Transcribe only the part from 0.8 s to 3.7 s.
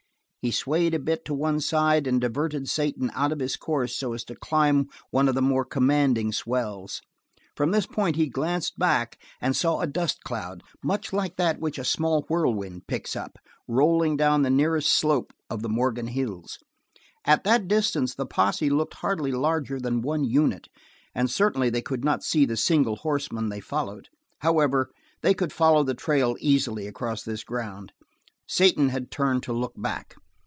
a bit to one side and diverted Satan out of his